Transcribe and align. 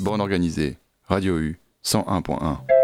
borne 0.00 0.20
organisée, 0.20 0.78
Radio 1.06 1.38
U 1.38 1.60
101.1. 1.84 2.79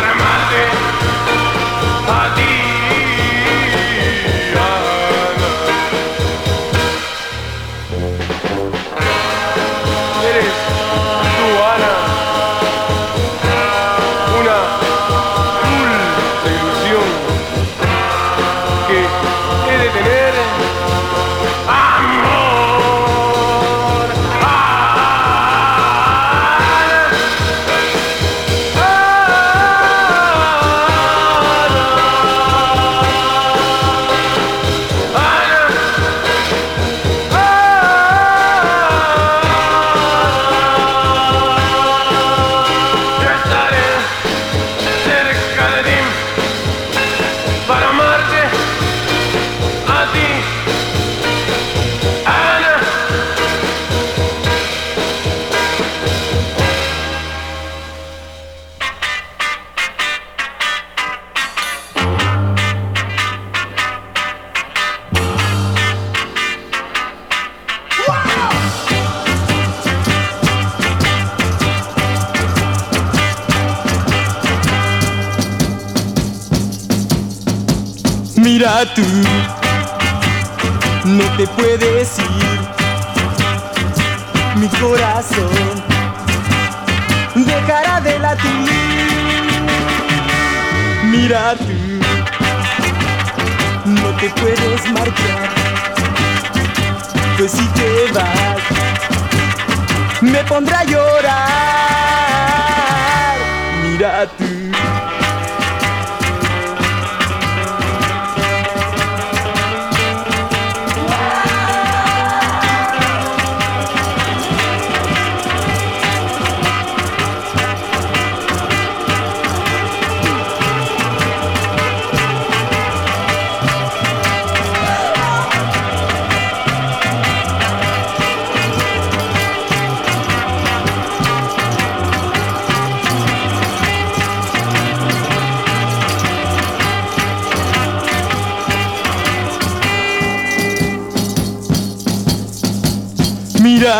bottom 0.00 0.29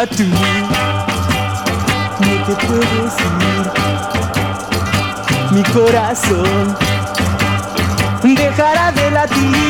Mira 0.00 0.16
tú, 0.16 0.24
no 2.20 2.34
te 2.46 2.54
puedes 2.66 3.14
ir. 3.36 3.66
Mi 5.50 5.62
corazón 5.74 6.76
dejará 8.34 8.92
de 8.92 9.10
latir. 9.10 9.69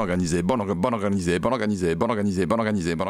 Bon 0.00 0.04
organisé, 0.04 0.42
bon 0.42 0.56
bonne 0.56 0.94
organisée, 0.94 1.38
bonne 1.38 1.52
organisée, 1.52 1.94
bonne 1.94 2.08
organisée, 2.08 2.46
bonne 2.46 2.60
organisée, 2.60 2.94
bonne 2.96 3.08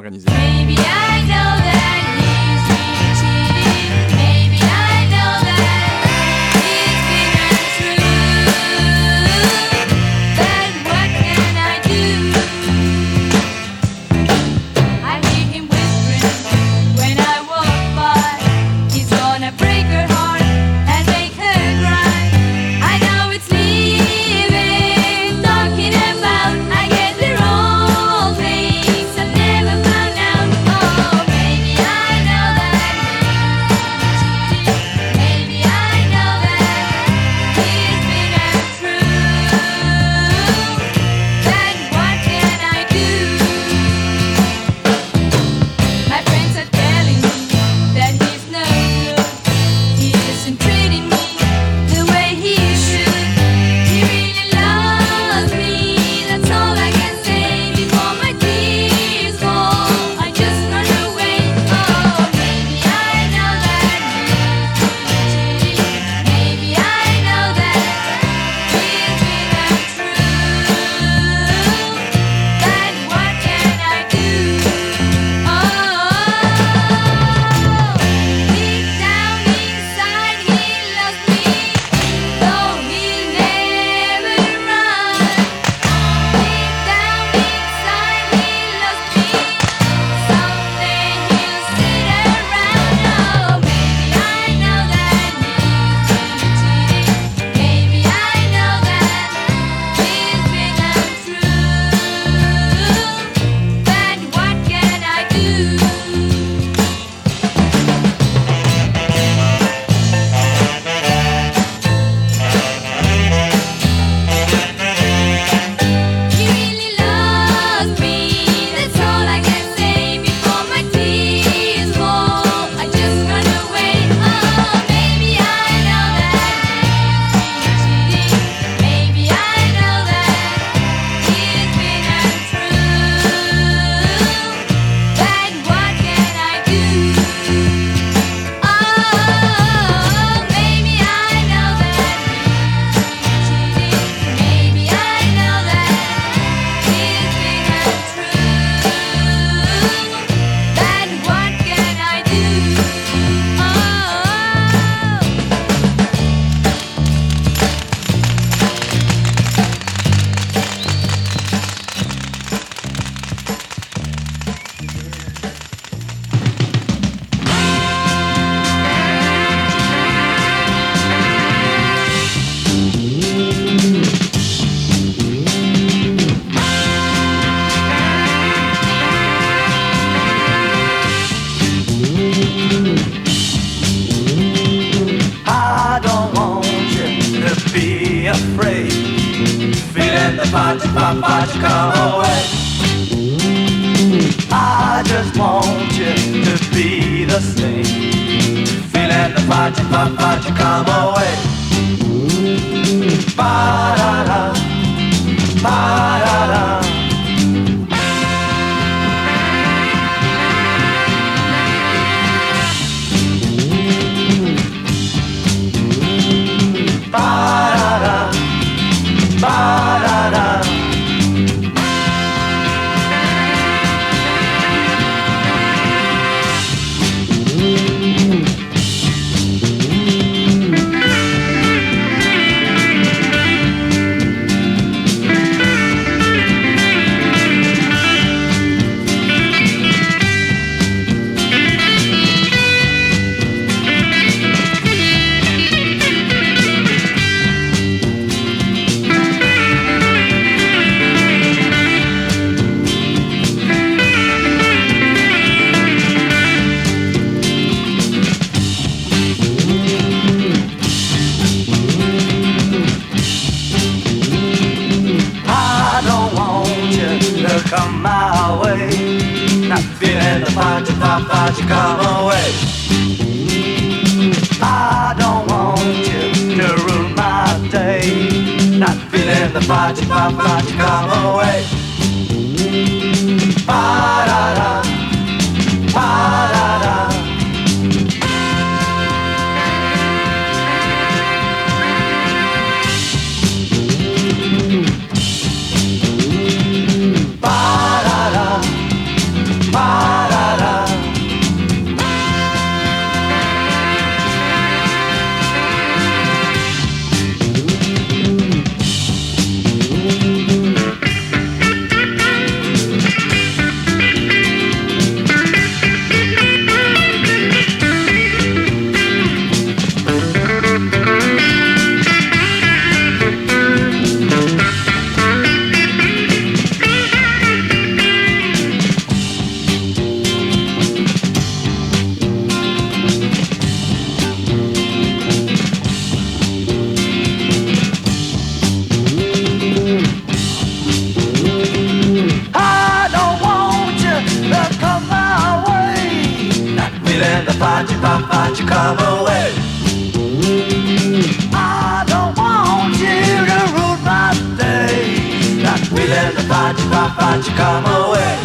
party, 357.31 357.51
party, 357.51 357.57
come 357.57 357.85
away. 357.87 358.39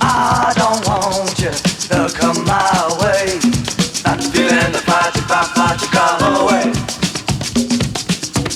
I 0.00 0.52
don't 0.56 0.86
want 0.86 1.38
you 1.38 1.50
to 1.88 2.12
come 2.14 2.44
my 2.44 2.60
way. 3.00 3.40
Not 4.04 4.22
feeling 4.32 4.72
the 4.72 4.82
party, 4.84 5.20
party, 5.22 5.52
party, 5.54 5.86
come 5.88 6.22
away. 6.36 6.72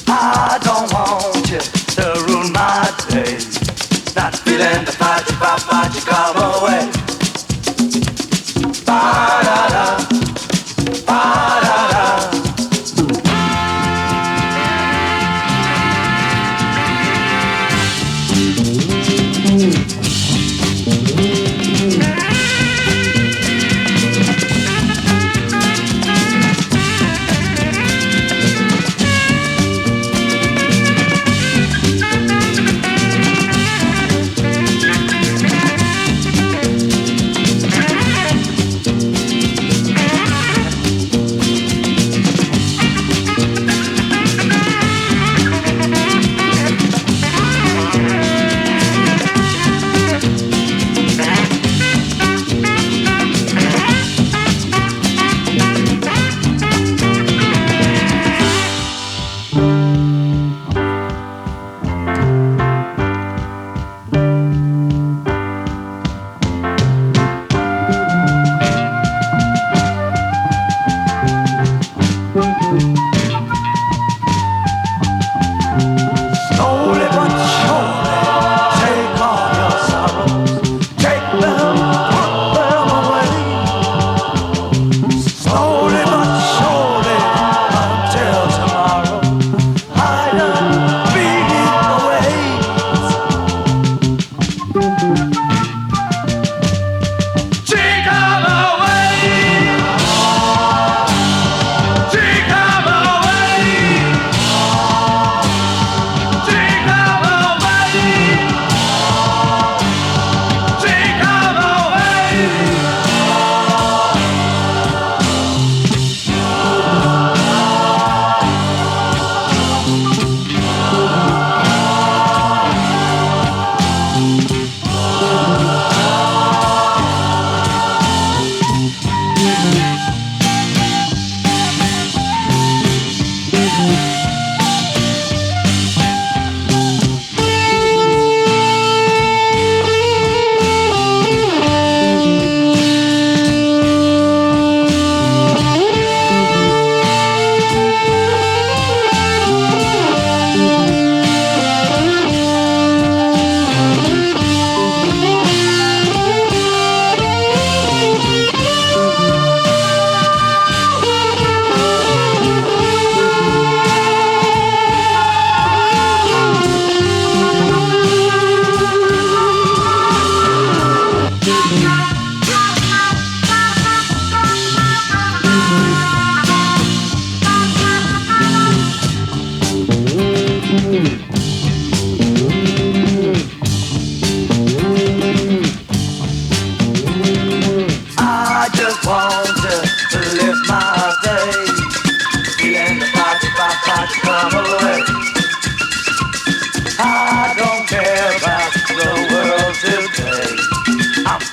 I 0.08 0.58
don't 0.62 0.92
want 0.92 1.50
you 1.50 1.60
to 1.96 2.04
ruin 2.28 2.52
my 2.52 2.92
day. 3.08 3.38
Not 4.14 4.36
feeling 4.44 4.84
the 4.84 4.94
party, 4.98 5.32
party, 5.36 5.64
party, 5.64 6.00
come 6.00 6.35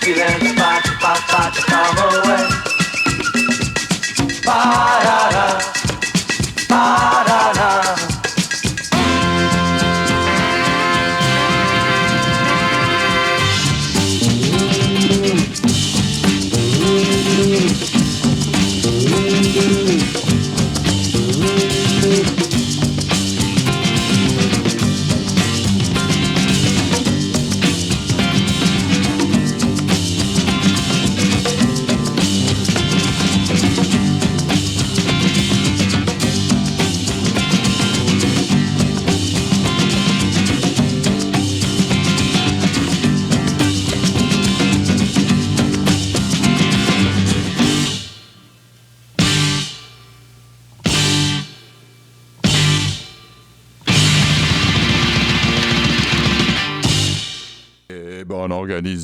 Dixieland. 0.04 0.53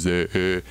is 0.06 0.30
a, 0.36 0.62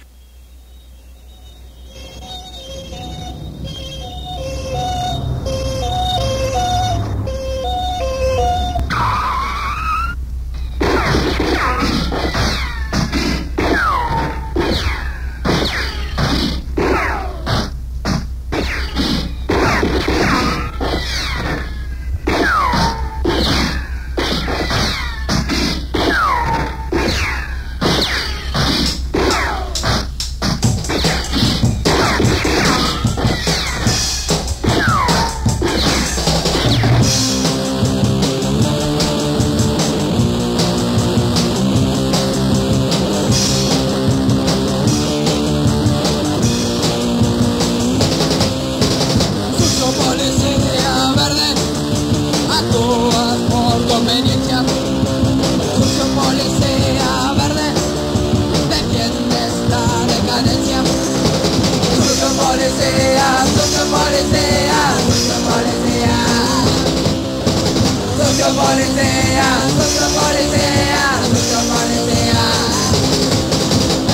Cosmopolitea, 68.59 69.51
cosmopolitea, 69.79 71.07
cosmopolitea. 71.31 72.47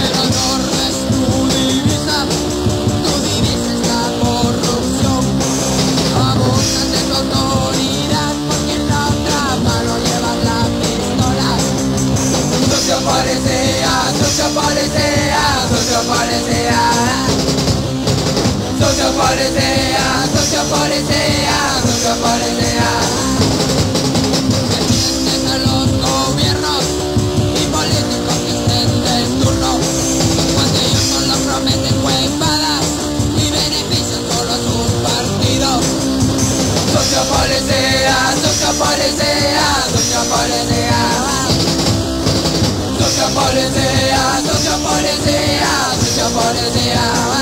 El 0.04 0.12
honor 0.20 0.60
es 0.84 0.96
tu 1.08 1.24
divisa, 1.48 2.18
tu 3.04 3.12
divisa 3.24 3.70
es 3.72 3.80
la 3.88 4.04
corrupción. 4.20 5.22
Abusan 6.28 6.88
de 6.92 7.00
tu 7.08 7.14
autoridad 7.14 8.34
porque 8.46 8.72
en 8.74 8.84
la 8.86 9.00
otra 9.08 9.40
mano 9.64 9.92
llevas 10.04 10.38
la 10.44 10.60
pistola. 10.78 11.50
Sociopolitea, 12.68 13.94
sociopolitea, 14.20 15.44
sociopolitea. 15.72 16.82
Sociopolitea. 18.78 19.83
yeah. 46.84 47.33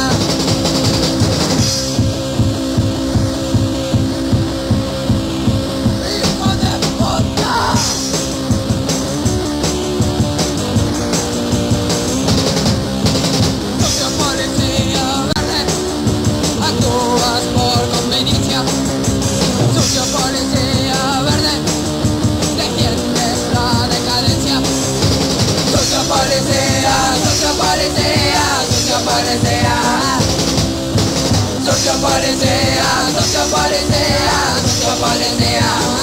aparecer, 31.92 32.82
não 33.12 33.22
te 33.22 33.36
aparecer, 33.36 34.20
não 34.56 34.80
te 34.80 34.86
aparecer. 34.86 36.01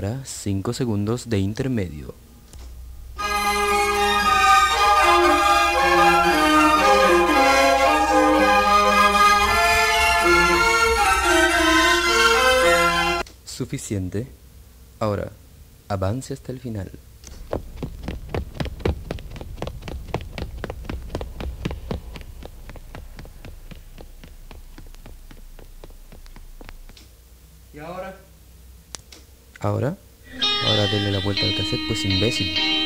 palabra, 0.00 0.24
5 0.24 0.72
segundos 0.74 1.28
de 1.28 1.38
intermedio. 1.40 2.14
Suficiente. 13.44 14.28
Ahora, 15.00 15.32
avance 15.88 16.32
hasta 16.32 16.52
el 16.52 16.60
final. 16.60 16.90
Y 27.74 27.78
ahora... 27.80 28.27
Ahora, 29.60 29.96
ahora 30.66 30.86
denle 30.86 31.10
la 31.10 31.18
vuelta 31.18 31.42
al 31.44 31.56
cassette, 31.56 31.80
pues 31.88 32.04
imbécil. 32.04 32.77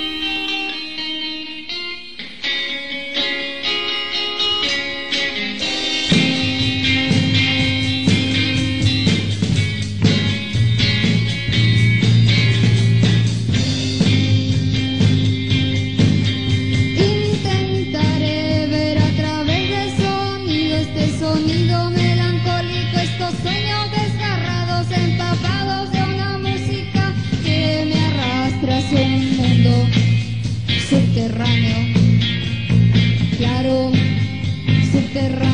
enterrar. 35.14 35.51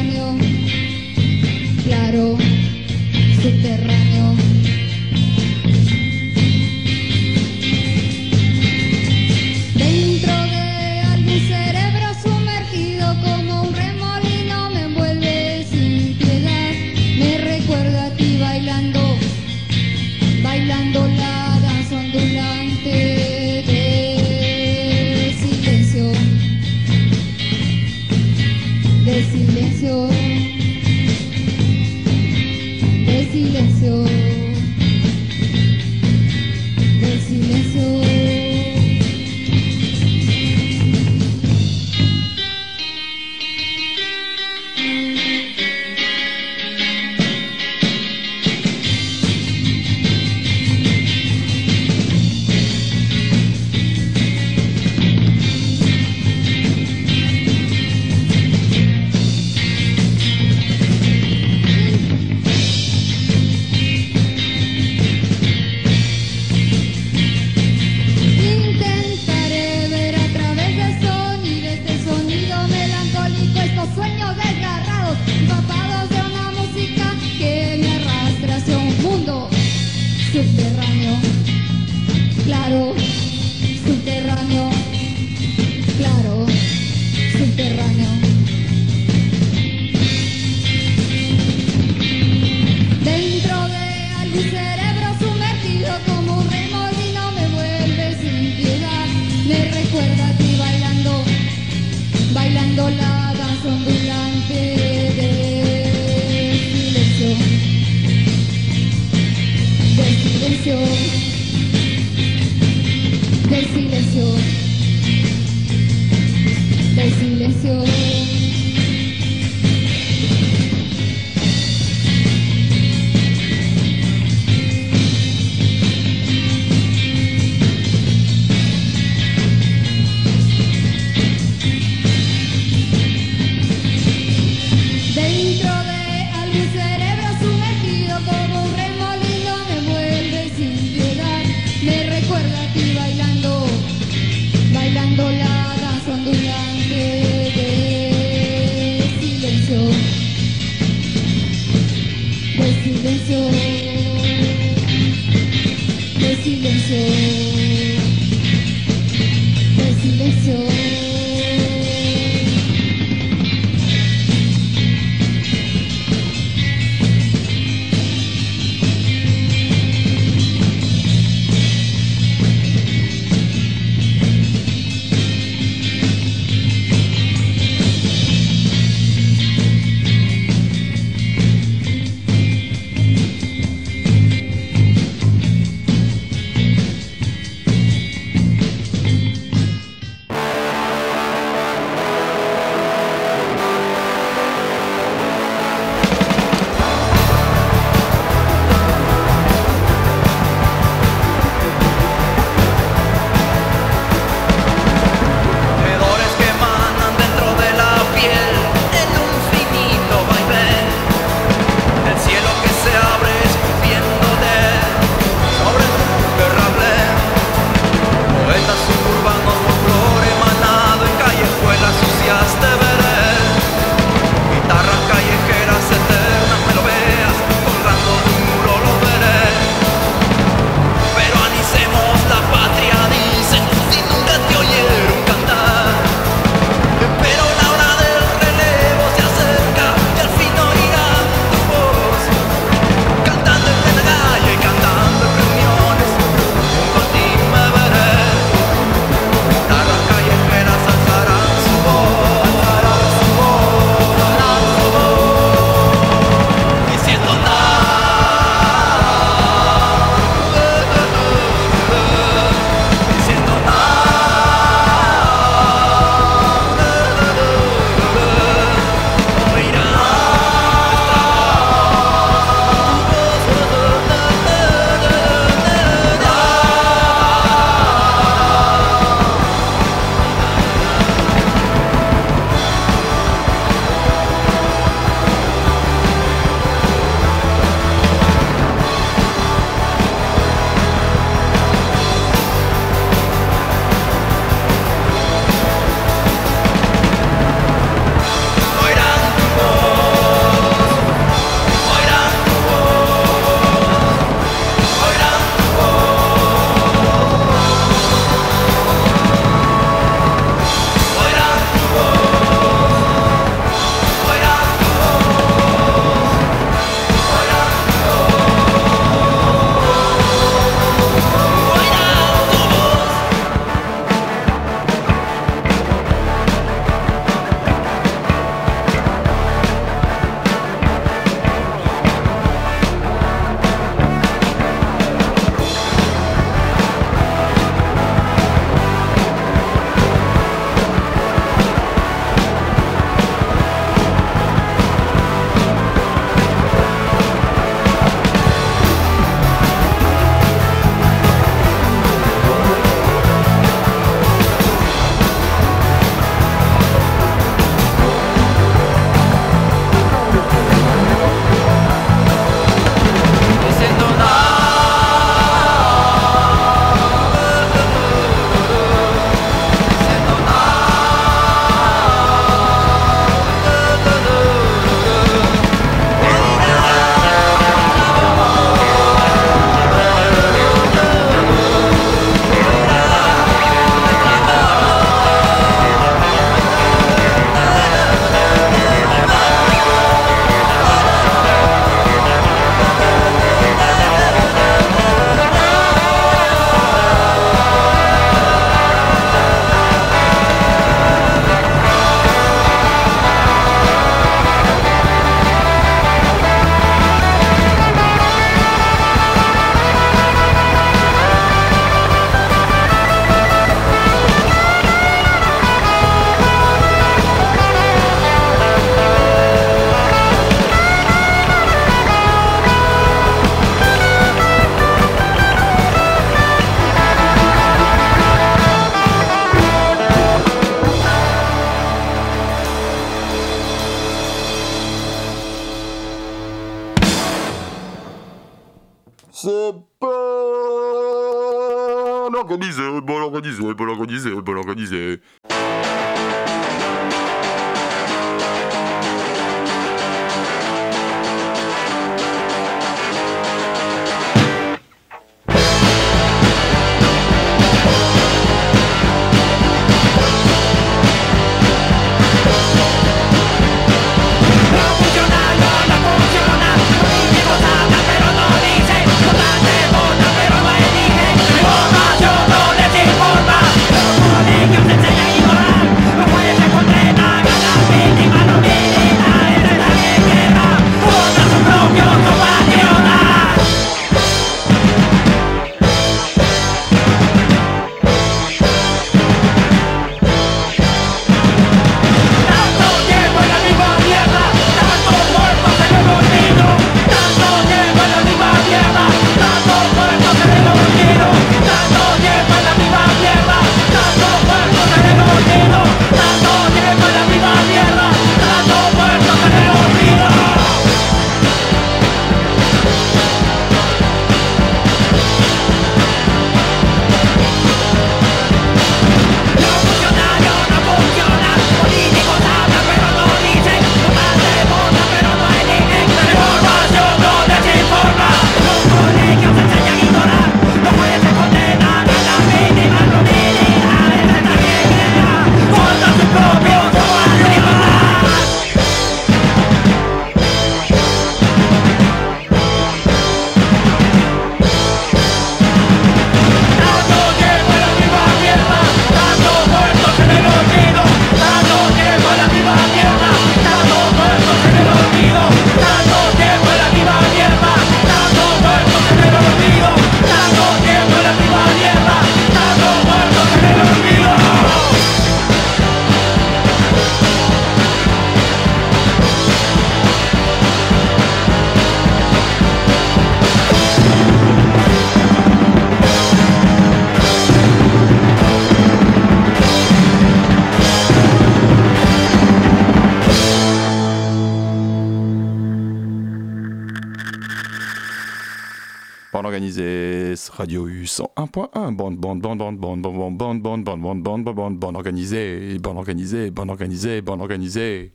100.1. 591.48 591.96
Bande, 591.96 592.16
bande, 592.18 592.40
bande, 592.42 592.58
bande, 592.58 592.78
bande, 592.78 593.02
bande, 593.02 593.38
bande, 593.38 593.62
bande, 593.62 593.84
bande, 593.84 593.84
bande, 593.84 594.22
bande, 594.22 594.44
bande, 594.44 594.54
bande, 594.54 594.78
bande 594.78 594.96
organisée, 594.96 595.78
bande 595.78 595.96
organisée, 595.96 596.50
bande 596.50 596.70
organisée, 596.70 597.20
bande 597.22 597.40
organisée. 597.40 598.12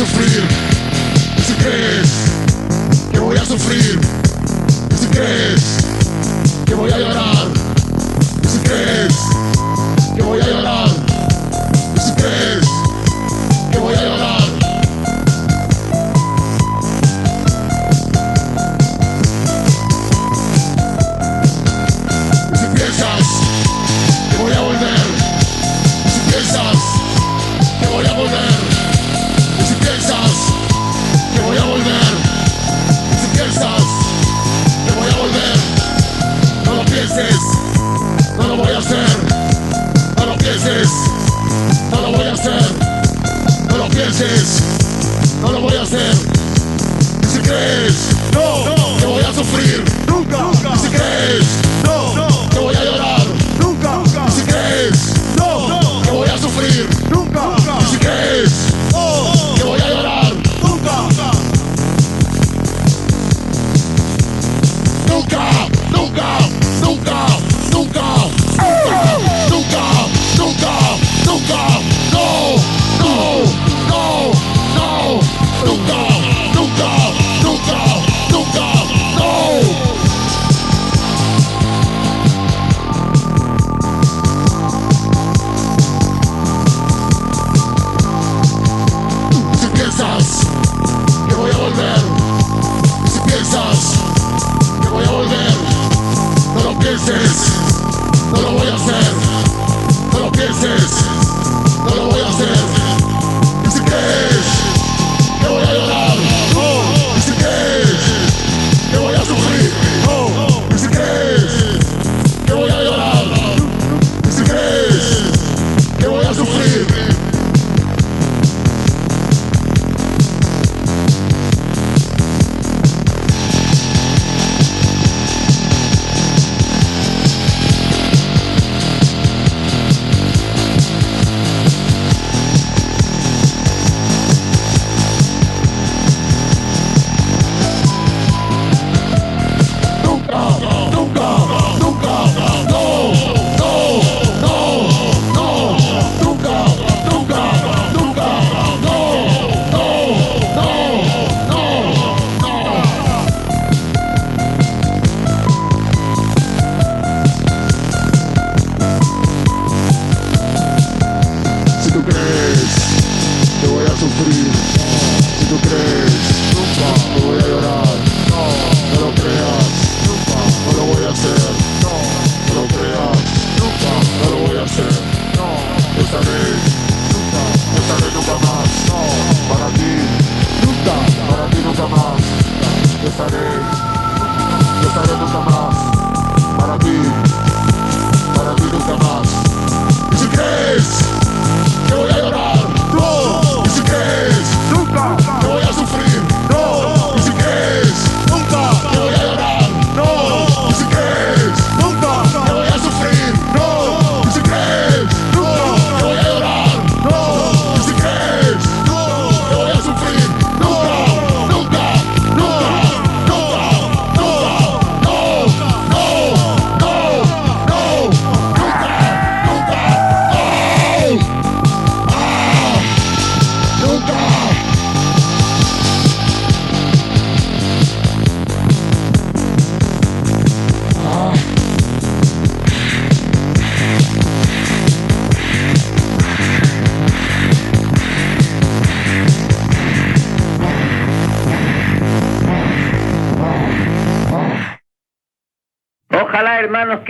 sofrer, 0.00 0.42
se 1.44 1.54
queres, 1.62 2.10
eu 3.12 3.34
ia 3.34 3.44
sofrer. 3.44 4.09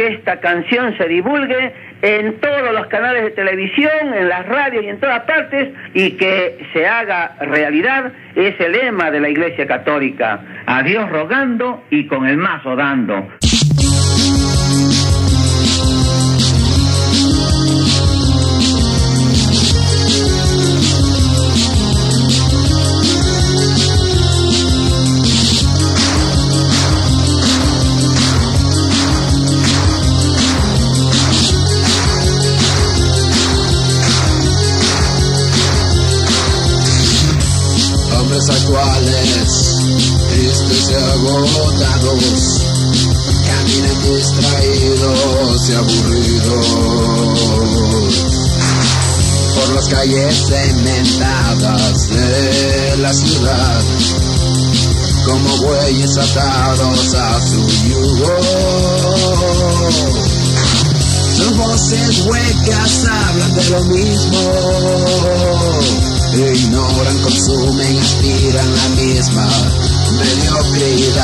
Que 0.00 0.14
esta 0.14 0.40
canción 0.40 0.96
se 0.96 1.06
divulgue 1.08 1.74
en 2.00 2.40
todos 2.40 2.72
los 2.72 2.86
canales 2.86 3.22
de 3.22 3.30
televisión, 3.32 4.14
en 4.14 4.30
las 4.30 4.46
radios 4.46 4.82
y 4.82 4.88
en 4.88 4.98
todas 4.98 5.24
partes, 5.24 5.74
y 5.92 6.12
que 6.12 6.56
se 6.72 6.86
haga 6.86 7.36
realidad 7.38 8.10
ese 8.34 8.70
lema 8.70 9.10
de 9.10 9.20
la 9.20 9.28
Iglesia 9.28 9.66
Católica, 9.66 10.40
a 10.64 10.82
Dios 10.82 11.10
rogando 11.10 11.84
y 11.90 12.06
con 12.06 12.26
el 12.26 12.38
mazo 12.38 12.76
dando. 12.76 13.28
Cementadas 50.32 52.08
de 52.08 52.96
la 52.98 53.12
ciudad, 53.12 53.82
como 55.24 55.56
bueyes 55.58 56.16
atados 56.16 57.14
a 57.14 57.40
su 57.40 57.68
yugo. 57.88 58.40
Sus 61.36 61.56
voces 61.56 62.20
huecas 62.26 63.04
hablan 63.06 63.54
de 63.54 63.70
lo 63.70 63.84
mismo. 63.84 64.40
Ignoran, 66.32 67.18
consumen, 67.22 67.98
aspiran 67.98 68.74
la 68.74 68.88
misma 69.02 69.48
mediocridad. 70.18 71.19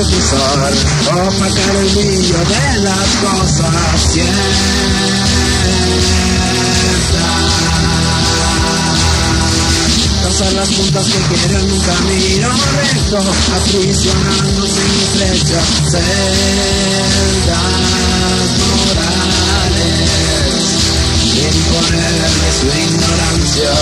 Medio 0.00 0.16
cruzar, 0.16 0.72
opacar 1.26 1.76
el 1.76 1.88
brillo 1.94 2.38
de 2.38 2.78
las 2.80 3.08
cosas. 3.22 4.12
Ciertas. 4.12 4.40
Trazar 10.22 10.52
las 10.54 10.68
puntas 10.68 11.06
que 11.06 11.18
quieren 11.34 11.72
un 11.72 11.80
camino 11.80 12.48
recto, 12.76 13.18
aprisionándose 13.56 14.80
en 14.80 14.90
estrechas 15.00 15.66
celdas 15.90 16.20
morales, 18.80 19.80
imponerle 21.36 22.48
su 22.58 22.66
ignorancia 22.78 23.72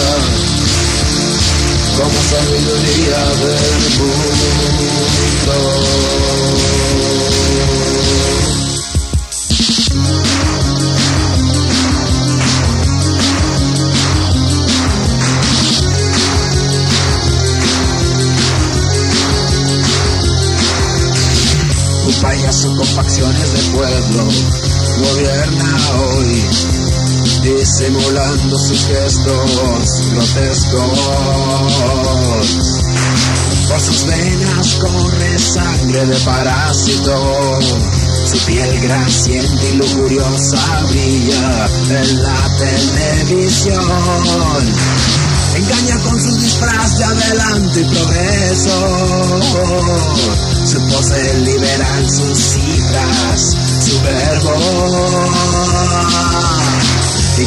como 1.99 2.23
sabiduría 2.23 3.21
del 3.43 3.99
mundo. 3.99 5.55
Un 22.07 22.15
payaso 22.23 22.77
con 22.77 22.87
facciones 22.87 23.53
de 23.53 23.63
pueblo 23.77 24.29
gobierna 25.01 25.77
hoy 25.99 26.88
disimulando 27.43 28.59
sus 28.59 28.87
gestos 28.87 29.51
grotescos. 30.13 31.01
Por 33.69 33.81
sus 33.81 34.07
venas 34.07 34.75
corre 34.81 35.39
sangre 35.39 36.07
de 36.07 36.17
parásito. 36.21 37.59
Su 38.25 38.39
piel 38.47 38.81
grasienta 38.81 39.65
y 39.65 39.77
lujuriosa 39.77 40.83
brilla 40.89 41.69
en 41.91 42.23
la 42.23 42.51
televisión. 42.59 43.83
Engaña 45.57 45.99
con 46.05 46.21
su 46.21 46.37
disfraz 46.37 46.99
de 46.99 47.05
adelanto 47.05 47.81
y 47.81 47.85
progreso. 47.85 49.41
Su 50.67 50.81
pose 50.89 51.39
liberal, 51.41 52.11
sus 52.11 52.39
cifras, 52.39 53.57
su 53.81 54.01
verbo 54.03 54.28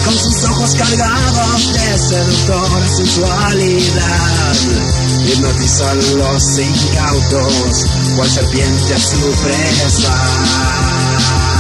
con 0.05 0.17
sus 0.17 0.43
ojos 0.43 0.75
cargados 0.75 1.73
de 1.73 1.97
seductora 1.97 2.87
sensualidad 2.87 4.55
hipnotizan 5.25 5.97
los 6.17 6.59
incautos 6.59 7.85
cual 8.15 8.29
serpiente 8.29 8.93
a 8.93 8.99
su 8.99 9.31
presa. 9.41 11.50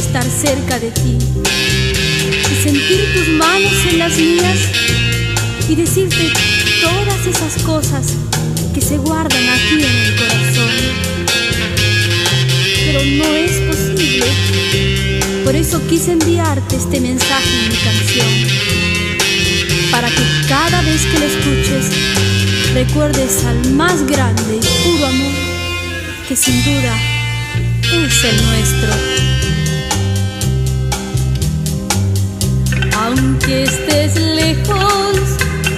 estar 0.00 0.24
cerca 0.24 0.78
de 0.78 0.90
ti 0.90 1.18
y 2.50 2.62
sentir 2.62 3.12
tus 3.12 3.28
manos 3.28 3.72
en 3.90 3.98
las 3.98 4.16
mías 4.16 4.58
y 5.68 5.74
decirte 5.74 6.32
todas 6.80 7.26
esas 7.26 7.62
cosas 7.62 8.06
que 8.74 8.80
se 8.80 8.96
guardan 8.96 9.46
aquí 9.48 9.84
en 9.84 9.96
el 10.06 10.16
corazón. 10.16 10.70
Pero 12.86 13.04
no 13.04 13.36
es 13.36 13.52
posible, 13.68 14.26
por 15.44 15.54
eso 15.54 15.80
quise 15.86 16.12
enviarte 16.12 16.76
este 16.76 16.98
mensaje 17.00 17.50
en 17.50 17.68
mi 17.68 17.76
canción, 17.76 18.28
para 19.90 20.08
que 20.08 20.22
cada 20.48 20.80
vez 20.80 21.02
que 21.02 21.18
lo 21.18 21.26
escuches 21.26 21.84
recuerdes 22.72 23.44
al 23.44 23.72
más 23.72 24.06
grande 24.06 24.56
y 24.56 24.88
puro 24.88 25.06
amor 25.06 25.34
que 26.26 26.36
sin 26.36 26.64
duda 26.64 26.96
es 27.92 28.24
el 28.24 28.46
nuestro. 28.46 29.29
aunque 33.10 33.64
estés 33.64 34.14
lejos, 34.16 35.16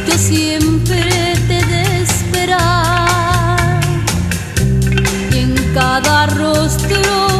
yo 0.06 0.18
siempre 0.18 1.34
te 1.48 1.58
he 1.58 1.64
de 1.64 2.02
esperar. 2.02 3.80
Y 5.32 5.38
en 5.38 5.54
cada 5.74 6.26
rostro 6.26 7.31